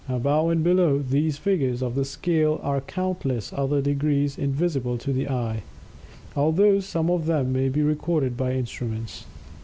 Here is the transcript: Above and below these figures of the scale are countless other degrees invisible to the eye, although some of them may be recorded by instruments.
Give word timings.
Above 0.09 0.49
and 0.49 0.63
below 0.63 0.97
these 0.97 1.37
figures 1.37 1.83
of 1.83 1.93
the 1.93 2.03
scale 2.03 2.59
are 2.63 2.81
countless 2.81 3.53
other 3.53 3.83
degrees 3.83 4.35
invisible 4.35 4.97
to 4.97 5.13
the 5.13 5.29
eye, 5.29 5.61
although 6.35 6.79
some 6.79 7.07
of 7.11 7.27
them 7.27 7.53
may 7.53 7.69
be 7.69 7.83
recorded 7.83 8.35
by 8.35 8.51
instruments. 8.53 9.27